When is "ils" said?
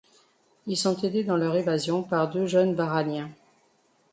0.65-0.77